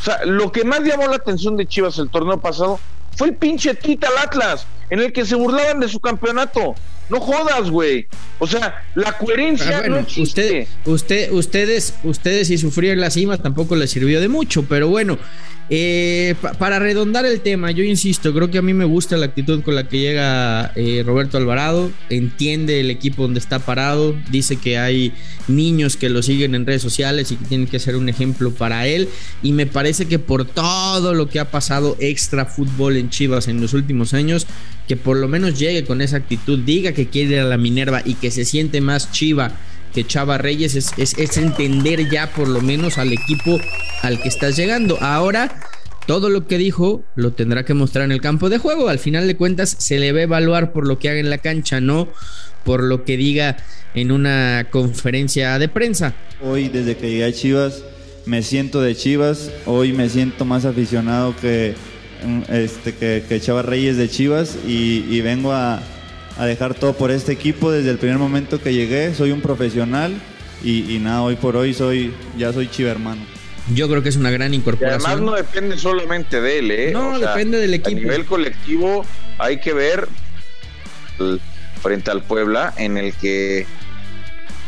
O 0.00 0.04
sea, 0.04 0.24
lo 0.24 0.52
que 0.52 0.64
más 0.64 0.82
llamó 0.82 1.08
la 1.08 1.16
atención 1.16 1.56
de 1.56 1.66
Chivas 1.66 1.98
el 1.98 2.08
torneo 2.10 2.40
pasado 2.40 2.78
fue 3.16 3.30
el 3.30 3.34
pinche 3.34 3.74
tweet 3.74 3.98
al 4.06 4.16
Atlas, 4.24 4.66
en 4.90 5.00
el 5.00 5.12
que 5.12 5.24
se 5.24 5.36
burlaban 5.36 5.80
de 5.80 5.88
su 5.88 6.00
campeonato. 6.00 6.74
No 7.08 7.20
jodas, 7.20 7.70
güey. 7.70 8.06
O 8.38 8.46
sea, 8.46 8.84
la 8.94 9.16
coherencia 9.18 9.82
no 9.88 9.98
existe. 9.98 10.68
Usted, 10.84 11.32
ustedes, 11.32 11.94
ustedes 12.04 12.48
si 12.48 12.58
sufrieron 12.58 13.00
la 13.00 13.10
cima 13.10 13.38
tampoco 13.38 13.74
les 13.76 13.90
sirvió 13.90 14.20
de 14.20 14.28
mucho, 14.28 14.64
pero 14.68 14.88
bueno, 14.88 15.18
eh, 15.72 16.34
para 16.58 16.80
redondar 16.80 17.24
el 17.26 17.42
tema, 17.42 17.70
yo 17.70 17.84
insisto, 17.84 18.34
creo 18.34 18.50
que 18.50 18.58
a 18.58 18.62
mí 18.62 18.74
me 18.74 18.84
gusta 18.84 19.16
la 19.16 19.26
actitud 19.26 19.62
con 19.62 19.76
la 19.76 19.88
que 19.88 20.00
llega 20.00 20.72
eh, 20.74 21.04
Roberto 21.06 21.36
Alvarado, 21.36 21.92
entiende 22.08 22.80
el 22.80 22.90
equipo 22.90 23.22
donde 23.22 23.38
está 23.38 23.60
parado, 23.60 24.16
dice 24.32 24.56
que 24.56 24.78
hay 24.78 25.12
niños 25.46 25.96
que 25.96 26.08
lo 26.08 26.24
siguen 26.24 26.56
en 26.56 26.66
redes 26.66 26.82
sociales 26.82 27.30
y 27.30 27.36
que 27.36 27.44
tienen 27.44 27.68
que 27.68 27.78
ser 27.78 27.94
un 27.94 28.08
ejemplo 28.08 28.50
para 28.52 28.88
él, 28.88 29.08
y 29.44 29.52
me 29.52 29.66
parece 29.66 30.06
que 30.06 30.18
por 30.18 30.44
todo 30.44 31.14
lo 31.14 31.28
que 31.28 31.38
ha 31.38 31.52
pasado 31.52 31.96
extra 32.00 32.46
fútbol 32.46 32.96
en 32.96 33.08
Chivas 33.08 33.46
en 33.46 33.60
los 33.60 33.72
últimos 33.72 34.12
años, 34.12 34.48
que 34.90 34.96
por 34.96 35.16
lo 35.16 35.28
menos 35.28 35.56
llegue 35.56 35.84
con 35.84 36.00
esa 36.00 36.16
actitud, 36.16 36.58
diga 36.58 36.90
que 36.90 37.06
quiere 37.06 37.34
ir 37.34 37.38
a 37.38 37.44
la 37.44 37.56
Minerva 37.56 38.02
y 38.04 38.14
que 38.14 38.32
se 38.32 38.44
siente 38.44 38.80
más 38.80 39.12
chiva 39.12 39.52
que 39.94 40.04
Chava 40.04 40.36
Reyes 40.36 40.74
es, 40.74 40.90
es, 40.98 41.36
entender 41.36 42.10
ya 42.10 42.32
por 42.32 42.48
lo 42.48 42.60
menos 42.60 42.98
al 42.98 43.12
equipo 43.12 43.60
al 44.02 44.20
que 44.20 44.26
estás 44.26 44.56
llegando. 44.56 45.00
Ahora, 45.00 45.60
todo 46.08 46.28
lo 46.28 46.48
que 46.48 46.58
dijo 46.58 47.04
lo 47.14 47.34
tendrá 47.34 47.64
que 47.64 47.72
mostrar 47.72 48.04
en 48.04 48.10
el 48.10 48.20
campo 48.20 48.48
de 48.48 48.58
juego. 48.58 48.88
Al 48.88 48.98
final 48.98 49.28
de 49.28 49.36
cuentas, 49.36 49.76
se 49.78 50.00
le 50.00 50.10
va 50.10 50.18
a 50.18 50.22
evaluar 50.24 50.72
por 50.72 50.88
lo 50.88 50.98
que 50.98 51.08
haga 51.08 51.20
en 51.20 51.30
la 51.30 51.38
cancha, 51.38 51.80
no 51.80 52.08
por 52.64 52.82
lo 52.82 53.04
que 53.04 53.16
diga 53.16 53.58
en 53.94 54.10
una 54.10 54.66
conferencia 54.72 55.56
de 55.60 55.68
prensa. 55.68 56.14
Hoy, 56.42 56.68
desde 56.68 56.96
que 56.96 57.10
llegué 57.10 57.26
a 57.26 57.32
Chivas, 57.32 57.84
me 58.26 58.42
siento 58.42 58.80
de 58.80 58.96
Chivas. 58.96 59.52
Hoy 59.66 59.92
me 59.92 60.08
siento 60.08 60.44
más 60.44 60.64
aficionado 60.64 61.36
que, 61.40 61.76
este, 62.48 62.94
que, 62.94 63.40
Chava 63.40 63.62
Reyes 63.62 63.96
de 63.96 64.08
Chivas 64.08 64.58
y 64.66 65.20
vengo 65.20 65.52
a, 65.52 65.80
a 66.40 66.46
dejar 66.46 66.74
todo 66.74 66.94
por 66.94 67.10
este 67.10 67.32
equipo 67.32 67.70
desde 67.70 67.90
el 67.90 67.98
primer 67.98 68.16
momento 68.16 68.62
que 68.62 68.72
llegué. 68.72 69.14
Soy 69.14 69.30
un 69.30 69.42
profesional 69.42 70.14
y, 70.62 70.98
nada, 71.00 71.20
hoy 71.20 71.36
por 71.36 71.54
hoy 71.54 71.74
soy 71.74 72.14
ya 72.38 72.50
soy 72.52 72.68
chivermano. 72.68 73.20
Yo 73.74 73.88
creo 73.90 74.02
que 74.02 74.08
es 74.08 74.16
una 74.16 74.30
gran 74.30 74.54
incorporación. 74.54 75.02
Y 75.02 75.04
además 75.04 75.20
no 75.20 75.36
depende 75.36 75.76
solamente 75.76 76.40
de 76.40 76.58
él, 76.58 76.70
¿eh? 76.70 76.90
No, 76.92 77.18
depende 77.18 77.58
del 77.58 77.74
equipo. 77.74 77.90
A 77.98 78.00
nivel 78.00 78.24
colectivo 78.24 79.04
hay 79.38 79.60
que 79.60 79.74
ver 79.74 80.08
frente 81.82 82.10
al 82.10 82.22
Puebla 82.22 82.72
en 82.78 82.96
el 82.96 83.12
que 83.12 83.66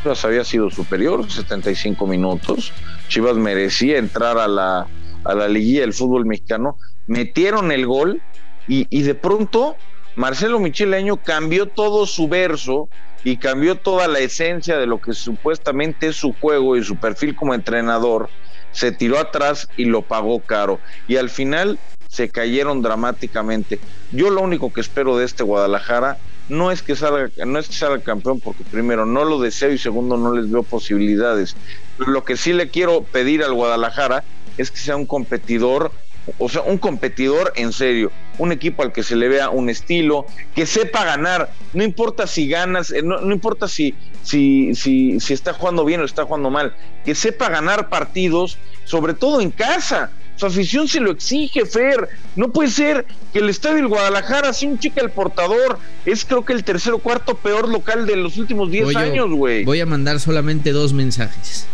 Chivas 0.03 0.25
había 0.27 0.45
sido 0.45 0.71
superior, 0.71 1.31
75 1.31 2.07
minutos. 2.07 2.71
Chivas 3.09 3.37
merecía 3.37 3.97
entrar 3.97 4.37
a 4.37 4.47
la, 4.47 4.87
a 5.25 5.35
la 5.35 5.49
liguilla 5.49 5.81
del 5.81 5.95
fútbol 5.95 6.27
mexicano. 6.27 6.77
Metieron 7.13 7.73
el 7.73 7.87
gol 7.87 8.23
y, 8.67 9.03
de 9.03 9.15
pronto 9.15 9.77
Marcelo 10.17 10.59
Micheleño 10.59 11.19
cambió 11.19 11.67
todo 11.67 12.07
su 12.07 12.27
verso 12.27 12.89
y 13.23 13.37
cambió 13.37 13.77
toda 13.77 14.09
la 14.09 14.21
esencia 14.21 14.79
de 14.79 14.87
lo 14.87 14.99
que 14.99 15.13
supuestamente 15.13 16.07
es 16.07 16.17
su 16.17 16.33
juego 16.33 16.75
y 16.75 16.83
su 16.83 16.97
perfil 16.97 17.37
como 17.37 17.53
entrenador, 17.53 18.31
se 18.73 18.93
tiró 18.93 19.19
atrás 19.19 19.69
y 19.77 19.85
lo 19.85 20.01
pagó 20.01 20.41
caro. 20.41 20.81
Y 21.07 21.17
al 21.17 21.29
final 21.29 21.79
se 22.09 22.31
cayeron 22.31 22.81
dramáticamente. 22.81 23.79
Yo 24.11 24.31
lo 24.31 24.41
único 24.41 24.73
que 24.73 24.81
espero 24.81 25.19
de 25.19 25.27
este 25.27 25.43
Guadalajara 25.43 26.17
no 26.49 26.73
es 26.73 26.81
que 26.81 26.97
salga, 26.97 27.31
no 27.45 27.59
es 27.59 27.69
que 27.69 27.75
salga 27.75 28.03
campeón, 28.03 28.41
porque 28.41 28.65
primero 28.65 29.05
no 29.05 29.25
lo 29.25 29.39
deseo 29.39 29.71
y 29.71 29.77
segundo 29.77 30.17
no 30.17 30.35
les 30.35 30.51
veo 30.51 30.63
posibilidades. 30.63 31.57
Lo 31.99 32.25
que 32.25 32.39
sí 32.39 32.55
le 32.55 32.71
quiero 32.71 33.03
pedir 33.03 33.45
al 33.45 33.53
Guadalajara 33.53 34.25
es 34.57 34.71
que 34.71 34.79
sea 34.79 34.97
un 34.97 35.05
competidor 35.05 35.93
o 36.39 36.49
sea, 36.49 36.63
un 36.63 36.79
competidor 36.79 37.53
en 37.57 37.73
serio, 37.73 38.13
un 38.39 38.53
equipo 38.53 38.83
al 38.83 38.93
que 38.93 39.03
se 39.03 39.17
le 39.17 39.29
vea 39.29 39.51
un 39.51 39.69
estilo, 39.69 40.27
que 40.55 40.67
sepa 40.67 41.05
ganar, 41.05 41.53
no 41.73 41.83
importa 41.83 42.27
si 42.27 42.49
ganas, 42.49 42.91
eh, 42.91 43.03
no, 43.03 43.33
importa 43.33 43.69
si, 43.69 43.95
si, 44.23 44.75
si, 44.75 45.19
si 45.21 45.33
está 45.33 45.53
jugando 45.53 45.85
bien 45.85 46.01
o 46.01 46.05
está 46.05 46.25
jugando 46.25 46.51
mal, 46.51 46.75
que 47.05 47.15
sepa 47.15 47.49
ganar 47.49 47.89
partidos, 47.89 48.59
sobre 48.85 49.15
todo 49.15 49.41
en 49.41 49.51
casa. 49.51 50.11
Su 50.37 50.47
afición 50.47 50.89
se 50.89 50.99
lo 50.99 51.11
exige, 51.11 51.67
Fer. 51.67 52.09
No 52.37 52.51
puede 52.51 52.71
ser 52.71 53.07
que 53.33 53.41
el 53.41 53.51
estadio 53.51 53.77
del 53.77 53.89
Guadalajara 53.89 54.53
sea 54.53 54.69
un 54.69 54.79
chica 54.79 55.01
el 55.01 55.11
portador. 55.11 55.79
Es 56.07 56.25
creo 56.25 56.45
que 56.45 56.53
el 56.53 56.65
tercer 56.65 56.95
o 56.95 56.99
cuarto 56.99 57.37
peor 57.37 57.69
local 57.69 58.07
de 58.07 58.17
los 58.17 58.39
últimos 58.39 58.71
10 58.71 58.97
años, 58.97 59.31
güey. 59.31 59.65
Voy 59.65 59.81
a 59.81 59.87
mandar 59.87 60.21
solamente 60.21 60.73
dos 60.73 60.95
mensajes 60.95 61.67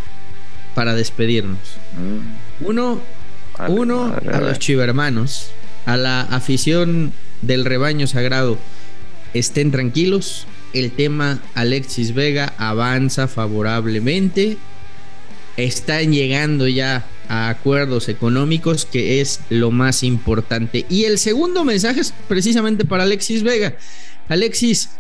para 0.75 0.95
despedirnos. 0.95 1.59
Mm. 1.97 2.67
Uno, 2.67 3.01
uno, 3.69 4.15
a 4.33 4.41
los 4.41 4.59
chivermanos, 4.59 5.51
a 5.87 5.97
la 5.97 6.21
afición 6.21 7.13
del 7.43 7.65
rebaño 7.65 8.07
sagrado, 8.07 8.59
estén 9.35 9.71
tranquilos. 9.71 10.47
El 10.75 10.93
tema 10.93 11.41
Alexis 11.55 12.15
Vega 12.15 12.53
avanza 12.59 13.27
favorablemente. 13.27 14.59
Están 15.57 16.13
llegando 16.13 16.69
ya 16.69 17.07
a 17.29 17.49
acuerdos 17.49 18.09
económicos, 18.09 18.85
que 18.85 19.21
es 19.21 19.41
lo 19.51 19.71
más 19.71 20.03
importante. 20.03 20.87
Y 20.89 21.05
el 21.05 21.19
segundo 21.19 21.65
mensaje 21.65 22.01
es 22.01 22.15
precisamente 22.29 22.85
para 22.85 23.03
Alexis 23.03 23.43
Vega. 23.43 23.77
Alexis, 24.29 24.91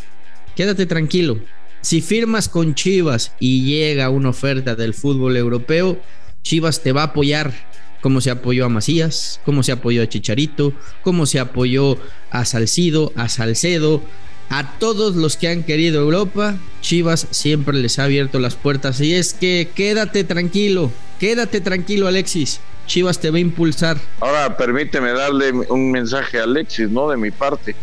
quédate 0.56 0.86
tranquilo. 0.86 1.38
Si 1.80 2.00
firmas 2.00 2.48
con 2.48 2.74
Chivas 2.74 3.32
y 3.38 3.64
llega 3.64 4.10
una 4.10 4.30
oferta 4.30 4.74
del 4.74 4.94
fútbol 4.94 5.36
europeo, 5.36 6.00
Chivas 6.42 6.82
te 6.82 6.92
va 6.92 7.02
a 7.02 7.06
apoyar 7.06 7.52
cómo 8.00 8.20
se 8.20 8.30
apoyó 8.30 8.64
a 8.64 8.68
Macías, 8.68 9.40
cómo 9.44 9.62
se 9.62 9.72
apoyó 9.72 10.02
a 10.02 10.08
Chicharito, 10.08 10.72
cómo 11.02 11.26
se 11.26 11.40
apoyó 11.40 11.98
a 12.30 12.44
Salcido, 12.44 13.12
a 13.16 13.28
Salcedo, 13.28 14.02
a 14.50 14.78
todos 14.78 15.14
los 15.16 15.36
que 15.36 15.48
han 15.48 15.62
querido 15.62 16.00
Europa, 16.00 16.56
Chivas 16.80 17.26
siempre 17.30 17.76
les 17.76 17.98
ha 17.98 18.04
abierto 18.04 18.38
las 18.38 18.54
puertas 18.54 19.00
y 19.00 19.14
es 19.14 19.34
que 19.34 19.70
quédate 19.74 20.24
tranquilo, 20.24 20.90
quédate 21.20 21.60
tranquilo 21.60 22.06
Alexis, 22.08 22.60
Chivas 22.86 23.20
te 23.20 23.30
va 23.30 23.36
a 23.36 23.40
impulsar. 23.40 23.98
Ahora 24.20 24.56
permíteme 24.56 25.12
darle 25.12 25.52
un 25.52 25.90
mensaje 25.90 26.40
a 26.40 26.44
Alexis, 26.44 26.88
¿no? 26.88 27.10
De 27.10 27.18
mi 27.18 27.30
parte. 27.30 27.76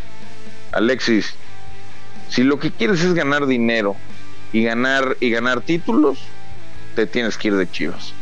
Alexis, 0.71 1.35
si 2.29 2.43
lo 2.43 2.59
que 2.59 2.71
quieres 2.71 3.01
es 3.01 3.13
ganar 3.13 3.45
dinero 3.45 3.95
y 4.51 4.63
ganar 4.63 5.17
y 5.19 5.29
ganar 5.29 5.61
títulos, 5.61 6.17
te 6.95 7.05
tienes 7.05 7.37
que 7.37 7.49
ir 7.49 7.55
de 7.55 7.69
Chivas. 7.69 8.13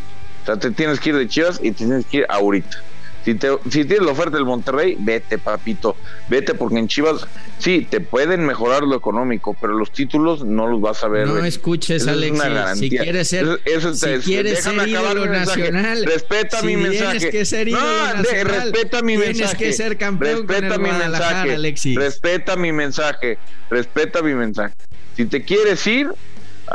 O 0.44 0.46
sea, 0.46 0.58
te 0.58 0.72
tienes 0.72 1.00
que 1.00 1.10
ir 1.10 1.16
de 1.16 1.28
Chivas 1.28 1.60
y 1.64 1.72
te 1.72 1.86
tienes 1.86 2.06
que 2.06 2.18
ir 2.18 2.26
ahorita. 2.30 2.84
Si, 3.24 3.36
te, 3.36 3.48
si 3.70 3.86
tienes 3.86 4.02
la 4.06 4.12
oferta 4.12 4.36
del 4.36 4.46
Monterrey, 4.46 4.98
vete, 5.00 5.38
papito. 5.38 5.96
Vete 6.28 6.54
porque 6.56 6.78
en 6.78 6.90
Chivas, 6.90 7.26
sí, 7.58 7.88
te 7.90 8.02
pueden 8.02 8.46
mejorar 8.46 8.84
lo 8.84 8.98
económico, 8.98 9.56
pero 9.62 9.74
los 9.74 9.94
títulos 9.94 10.44
no 10.44 10.68
los 10.68 10.82
vas 10.82 11.06
a 11.06 11.08
ver. 11.08 11.28
No 11.28 11.46
escuches, 11.46 12.06
Alex. 12.06 12.38
Si 12.78 12.90
quieres 12.90 13.30
ser, 13.30 13.62
si 13.96 14.20
quieres 14.20 14.64
ser 14.64 14.88
ídolo 14.90 15.26
nacional, 15.28 16.04
respeta 16.04 16.62
mi 16.64 16.76
mensaje. 16.76 17.30
Que 17.30 17.46
ser 17.46 17.72
no, 17.72 17.80
nacional, 18.14 18.72
respeta 18.74 19.02
mi 19.02 19.16
tienes 19.16 19.38
mensaje. 19.38 19.58
que 19.58 19.74
ser 19.74 19.98
campeón 19.98 20.46
respeta 20.46 20.78
mi 20.78 20.92
mensaje. 20.92 21.54
Alexis. 21.54 21.96
Respeta 21.96 22.56
mi 22.58 22.72
mensaje. 22.74 23.38
Respeta 23.70 24.22
mi 24.22 24.34
mensaje. 24.34 24.76
Si 25.16 25.26
te 25.26 25.44
quieres 25.46 25.88
ir 25.88 26.10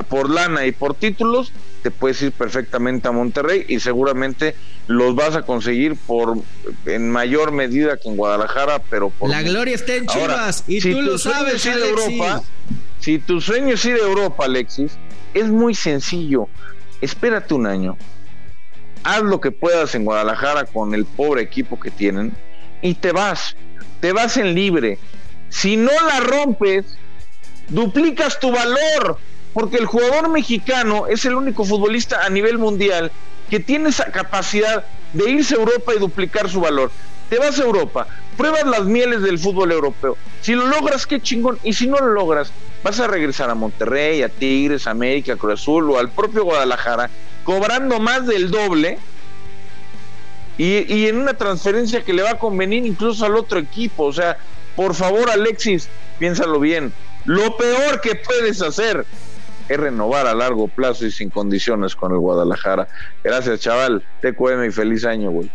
por 0.09 0.31
lana 0.31 0.65
y 0.65 0.73
por 0.73 0.95
títulos, 0.95 1.53
te 1.83 1.91
puedes 1.91 2.21
ir 2.23 2.33
perfectamente 2.33 3.09
a 3.09 3.13
Monterrey 3.13 3.65
y 3.69 3.81
seguramente 3.81 4.55
los 4.87 5.15
vas 5.15 5.37
a 5.37 5.43
conseguir 5.43 5.97
por 5.97 6.39
en 6.87 7.11
mayor 7.11 7.53
medida 7.53 7.97
que 7.97 8.09
en 8.09 8.17
Guadalajara, 8.17 8.83
pero 8.91 9.11
por 9.11 9.31
la 9.31 9.43
gloria 9.43 9.75
está 9.75 9.95
en 9.95 10.07
Chivas 10.07 10.65
y 10.67 10.81
tú 10.81 11.03
lo 11.03 11.19
sabes, 11.19 11.65
ir 11.67 11.73
Europa, 11.73 12.43
si 13.01 13.19
tu 13.19 13.41
sueño 13.41 13.75
es 13.75 13.85
ir 13.85 13.95
a 13.95 14.07
Europa, 14.07 14.45
Alexis, 14.45 14.93
es 15.35 15.49
muy 15.49 15.75
sencillo. 15.75 16.49
Espérate 17.01 17.55
un 17.55 17.67
año. 17.67 17.97
Haz 19.05 19.23
lo 19.23 19.41
que 19.41 19.53
puedas 19.53 19.95
en 19.95 20.05
Guadalajara 20.05 20.65
con 20.65 20.95
el 20.95 21.05
pobre 21.05 21.43
equipo 21.43 21.79
que 21.79 21.91
tienen 21.91 22.37
y 22.83 22.95
te 22.95 23.13
vas. 23.13 23.57
Te 24.01 24.13
vas 24.13 24.37
en 24.37 24.55
libre. 24.55 24.99
Si 25.49 25.77
no 25.77 25.93
la 26.07 26.21
rompes, 26.21 26.85
duplicas 27.69 28.41
tu 28.41 28.51
valor 28.51 29.19
porque 29.59 29.79
el 29.79 29.87
jugador 29.87 30.29
mexicano 30.29 31.09
es 31.09 31.25
el 31.25 31.35
único 31.35 31.65
futbolista 31.65 32.25
a 32.25 32.31
nivel 32.31 32.59
mundial 32.59 33.11
que 33.51 33.59
tiene 33.59 33.89
esa 33.89 34.05
capacidad 34.13 34.85
de 35.13 35.31
irse 35.31 35.57
a 35.57 35.59
Europa 35.59 35.93
y 35.97 35.99
duplicar 35.99 36.49
su 36.49 36.61
valor. 36.61 36.93
Te 37.29 37.41
vas 37.41 37.59
a 37.59 37.65
Europa, 37.65 38.07
pruebas 38.37 38.65
las 38.67 38.85
mieles 38.85 39.21
del 39.21 39.37
fútbol 39.37 39.73
europeo. 39.73 40.17
Si 40.43 40.55
lo 40.55 40.69
logras, 40.69 41.09
qué 41.09 41.21
chingón. 41.21 41.59
Y 41.65 41.73
si 41.73 41.89
no 41.89 41.99
lo 41.99 42.13
logras, 42.13 42.53
vas 42.85 43.01
a 43.01 43.09
regresar 43.09 43.51
a 43.51 43.57
Monterrey, 43.57 44.23
a 44.23 44.29
Tigres, 44.29 44.87
a 44.87 44.93
América, 44.93 45.35
Cruz 45.35 45.55
Azul 45.61 45.91
o 45.91 45.99
al 45.99 46.13
propio 46.13 46.45
Guadalajara, 46.45 47.11
cobrando 47.43 47.99
más 47.99 48.29
del 48.29 48.53
doble. 48.53 49.01
Y 50.57 51.09
en 51.09 51.17
una 51.17 51.35
transferencia 51.35 52.05
que 52.05 52.13
le 52.13 52.23
va 52.23 52.31
a 52.31 52.39
convenir 52.39 52.87
incluso 52.87 53.27
al 53.27 53.35
otro 53.35 53.59
equipo. 53.59 54.05
O 54.05 54.13
sea, 54.13 54.39
por 54.77 54.95
favor, 54.95 55.29
Alexis, 55.29 55.89
piénsalo 56.21 56.61
bien. 56.61 56.93
Lo 57.25 57.57
peor 57.57 58.01
que 58.01 58.15
puedes 58.15 58.63
hacer 58.63 59.05
es 59.69 59.77
renovar 59.79 60.27
a 60.27 60.35
largo 60.35 60.69
plazo 60.69 61.07
y 61.07 61.11
sin 61.11 61.31
condiciones 61.31 61.95
con 61.95 62.13
el 62.13 62.19
Guadalajara. 62.19 62.89
Gracias, 63.23 63.61
chaval. 63.61 64.05
TQM 64.21 64.65
y 64.65 64.71
feliz 64.71 65.05
año, 65.05 65.31
güey. 65.31 65.51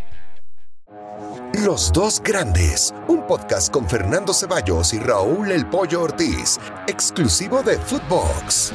Los 1.63 1.93
dos 1.93 2.22
grandes, 2.22 2.93
un 3.08 3.27
podcast 3.27 3.72
con 3.72 3.88
Fernando 3.88 4.34
Ceballos 4.34 4.93
y 4.93 5.00
Raúl 5.00 5.51
El 5.51 5.67
Pollo 5.67 6.01
Ortiz, 6.01 6.60
exclusivo 6.88 7.62
de 7.62 7.77
Footbox. 7.77 8.74